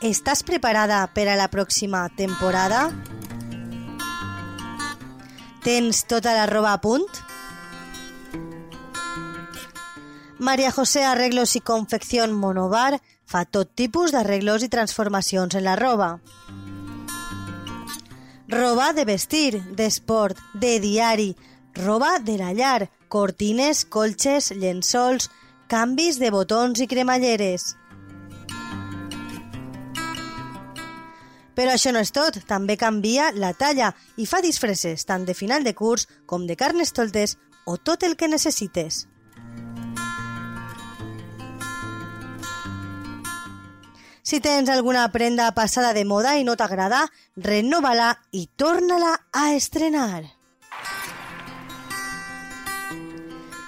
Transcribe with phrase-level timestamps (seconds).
[0.00, 2.86] Estàs preparada per a la pròxima temporada?
[5.60, 7.04] Tens tota la roba a punt?
[10.38, 12.96] Maria José Arreglos i Confección Monobar
[13.28, 16.14] fa tot tipus d'arreglos i transformacions en la roba.
[18.48, 21.34] Roba de vestir, d'esport, de diari,
[21.76, 25.28] roba de la llar, cortines, colxes, llençols,
[25.68, 27.74] canvis de botons i cremalleres.
[31.60, 35.60] Però això no és tot, també canvia la talla i fa disfresses tant de final
[35.60, 37.34] de curs com de carnes toltes
[37.68, 39.02] o tot el que necessites.
[44.24, 47.02] Si tens alguna prenda passada de moda i no t'agrada,
[47.36, 50.24] renova-la i torna-la a estrenar.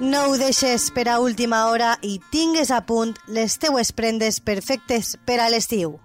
[0.00, 5.18] No ho deixes per a última hora i tingues a punt les teues prendes perfectes
[5.28, 5.98] per a l'estiu.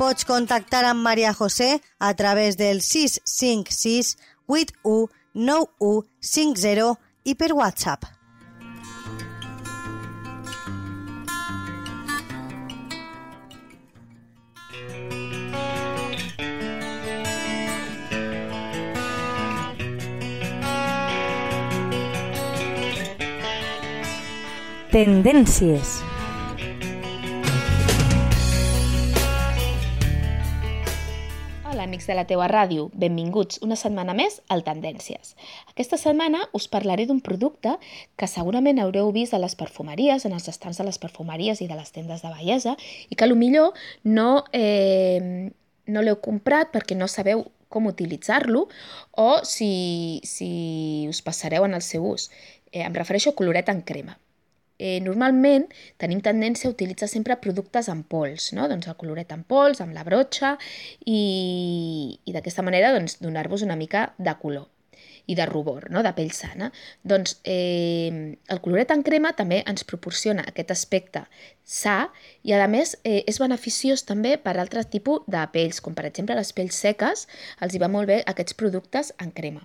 [0.00, 8.08] Pots contactar amb Maria José a través del 656 81 9150 i per WhatsApp.
[24.90, 26.09] Tendències.
[32.00, 32.90] Amics de la teua ràdio.
[32.94, 35.34] Benvinguts una setmana més al Tendències.
[35.68, 37.76] Aquesta setmana us parlaré d'un producte
[38.16, 41.76] que segurament haureu vist a les perfumeries, en els estants de les perfumeries i de
[41.76, 42.76] les tendes de bellesa,
[43.10, 45.50] i que millor no, eh,
[45.86, 48.68] no l'heu comprat perquè no sabeu com utilitzar-lo
[49.16, 52.30] o si, si us passareu en el seu ús.
[52.72, 54.16] Eh, em refereixo a coloret en crema
[54.80, 55.68] eh, normalment
[56.00, 58.66] tenim tendència a utilitzar sempre productes en pols, no?
[58.72, 60.56] doncs el coloret en pols, amb la brotxa,
[61.04, 61.20] i,
[62.24, 64.68] i d'aquesta manera doncs, donar-vos una mica de color
[65.30, 66.02] i de rubor, no?
[66.02, 66.70] de pell sana.
[67.06, 71.26] Doncs eh, el coloret en crema també ens proporciona aquest aspecte
[71.62, 71.98] sa
[72.42, 76.38] i a més eh, és beneficiós també per altres tipus de pells, com per exemple
[76.38, 77.28] les pells seques,
[77.60, 79.62] els hi va molt bé aquests productes en crema.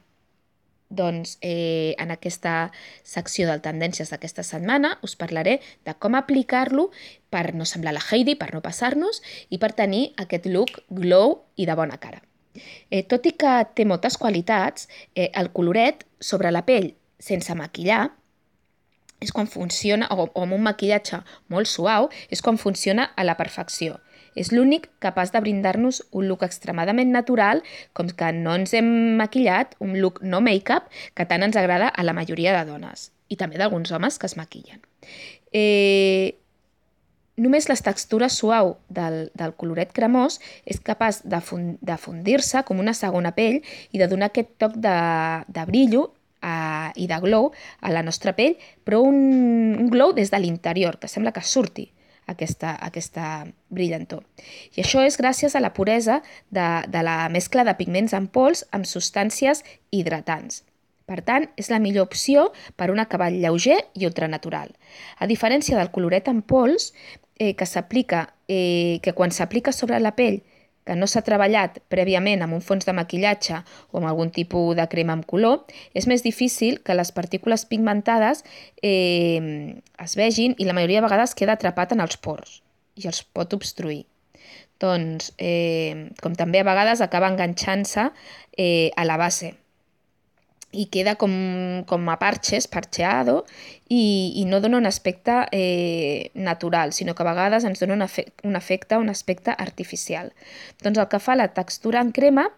[0.89, 2.71] Doncs eh, en aquesta
[3.03, 6.91] secció del Tendències d'aquesta setmana us parlaré de com aplicar-lo
[7.33, 11.65] per no semblar la Heidi, per no passar-nos i per tenir aquest look glow i
[11.65, 12.21] de bona cara.
[12.89, 18.05] Eh, tot i que té moltes qualitats, eh, el coloret sobre la pell sense maquillar
[19.19, 23.37] és quan funciona, o, o amb un maquillatge molt suau, és quan funciona a la
[23.39, 23.97] perfecció.
[24.35, 27.63] És l'únic capaç de brindar-nos un look extremadament natural,
[27.93, 28.87] com que no ens hem
[29.19, 33.37] maquillat, un look no make-up, que tant ens agrada a la majoria de dones i
[33.39, 34.81] també d'alguns homes que es maquillen.
[35.55, 36.35] Eh,
[37.41, 42.79] només la textura suau del, del coloret cremós és capaç de, fund, de fundir-se com
[42.79, 44.95] una segona pell i de donar aquest toc de,
[45.47, 50.31] de brillo uh, i de glow a la nostra pell, però un, un glow des
[50.31, 51.89] de l'interior, que sembla que surti
[52.27, 54.23] aquesta, aquesta brillantor.
[54.75, 58.65] I això és gràcies a la puresa de, de la mescla de pigments en pols
[58.75, 60.63] amb substàncies hidratants.
[61.05, 64.71] Per tant, és la millor opció per un acabat lleuger i ultranatural.
[65.21, 66.93] A diferència del coloret en pols,
[67.37, 70.41] eh, que s'aplica, eh, que quan s'aplica sobre la pell
[70.85, 73.57] que no s'ha treballat prèviament amb un fons de maquillatge
[73.91, 75.65] o amb algun tipus de crema amb color,
[75.97, 78.45] és més difícil que les partícules pigmentades
[78.81, 79.75] eh,
[80.05, 82.61] es vegin i la majoria de vegades queda atrapat en els pors
[82.95, 84.05] i els pot obstruir.
[84.79, 88.09] Doncs, eh, com també a vegades acaba enganxant-se
[88.57, 89.55] eh, a la base
[90.75, 91.31] i queda com,
[91.87, 93.43] com a parches, parcheado,
[93.87, 98.03] i, i no dona un aspecte eh, natural, sinó que a vegades ens dona un,
[98.05, 100.33] efecte, un efecte, un aspecte artificial.
[100.83, 102.49] Doncs el que fa la textura en crema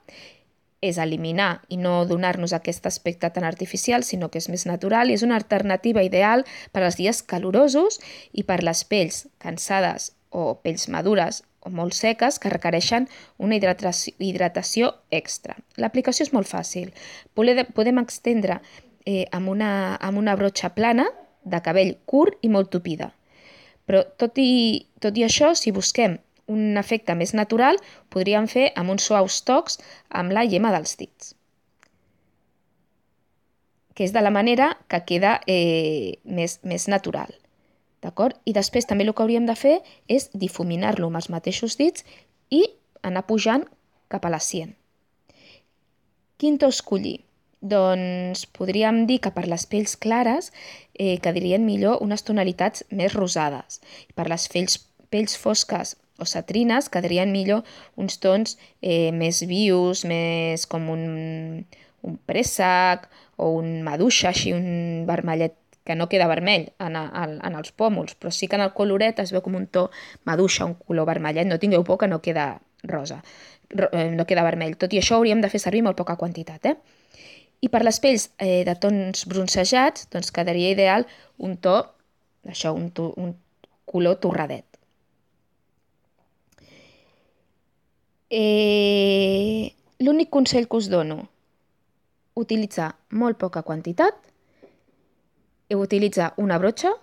[0.81, 5.17] és eliminar i no donar-nos aquest aspecte tan artificial, sinó que és més natural i
[5.17, 7.99] és una alternativa ideal per als dies calorosos
[8.31, 13.08] i per les pells cansades o pells madures o molt seques que requereixen
[13.43, 15.58] una hidratació, hidratació extra.
[15.78, 16.93] L'aplicació és molt fàcil.
[17.35, 18.61] Podem extendre
[19.05, 21.08] eh, amb, una, amb una brotxa plana
[21.43, 23.11] de cabell curt i molt tupida.
[23.87, 26.17] Però tot i, tot i això, si busquem
[26.52, 27.79] un efecte més natural,
[28.11, 31.35] podríem fer amb uns suaus tocs amb la llema dels dits
[33.97, 37.31] que és de la manera que queda eh, més, més natural.
[38.03, 38.38] D'acord?
[38.46, 39.78] I després també el que hauríem de fer
[40.08, 42.05] és difuminar-lo amb els mateixos dits
[42.53, 42.64] i
[43.02, 43.66] anar pujant
[44.11, 44.76] cap a la sien.
[46.38, 47.20] Quin to escollir?
[47.61, 50.52] Doncs podríem dir que per les pells clares
[50.94, 53.82] eh, quedarien millor unes tonalitats més rosades.
[54.14, 54.78] Per les pells,
[55.09, 57.66] pells fosques o cetrines quedarien millor
[57.97, 61.66] uns tons eh, més vius, més com un,
[62.05, 67.55] un préssec o un maduixa, així un vermellet que no queda vermell en, en, en
[67.55, 69.87] els pòmuls, però sí que en el coloret es veu com un to
[70.28, 71.47] maduixa, un color vermellet.
[71.47, 72.49] No tingueu por que no queda
[72.84, 73.22] rosa,
[73.72, 74.75] eh, no queda vermell.
[74.75, 76.75] Tot i això hauríem de fer servir molt poca quantitat, eh?
[77.63, 81.07] I per les pells eh, de tons bronzejats, doncs quedaria ideal
[81.41, 81.79] un to,
[82.45, 83.34] això, un, to, un
[83.87, 84.66] color torradet.
[88.29, 89.73] Eh,
[90.03, 91.23] L'únic consell que us dono,
[92.37, 94.19] utilitzar molt poca quantitat
[95.75, 96.93] utilitzar una brotxa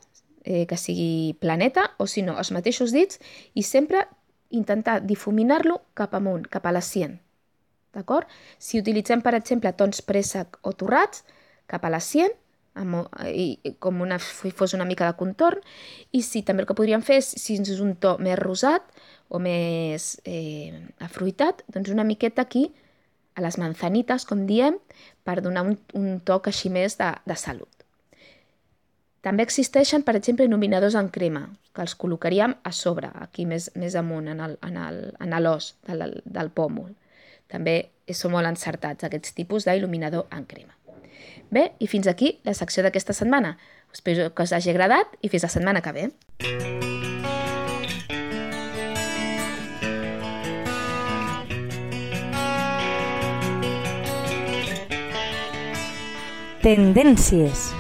[0.45, 3.21] eh, que sigui planeta o si no, els mateixos dits
[3.55, 4.07] i sempre
[4.55, 7.19] intentar difuminar-lo cap amunt, cap a la sien.
[7.95, 8.29] D'acord?
[8.59, 11.25] Si utilitzem, per exemple, tons préssec o torrats,
[11.71, 12.33] cap a la sien,
[12.75, 15.63] amb, i, com una, fos una mica de contorn,
[16.13, 18.87] i si també el que podríem fer és, si és un to més rosat
[19.29, 22.69] o més eh, afruitat, doncs una miqueta aquí,
[23.35, 24.77] a les manzanites, com diem,
[25.27, 27.84] per donar un, un toc així més de, de salut.
[29.25, 33.95] També existeixen, per exemple, il·luminadors en crema, que els col·locaríem a sobre, aquí més, més
[33.97, 36.91] amunt, en l'os del, del pòmul.
[37.49, 37.79] També
[38.13, 40.77] són molt encertats aquests tipus d'il·luminador en crema.
[41.49, 43.55] Bé, i fins aquí la secció d'aquesta setmana.
[43.95, 46.11] Espero que us hagi agradat i fins la setmana que ve.
[56.65, 57.73] Tendències